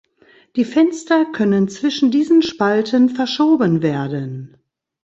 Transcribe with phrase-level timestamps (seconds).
[0.55, 4.57] Die Fenster können zwischen diesen Spalten verschoben werden.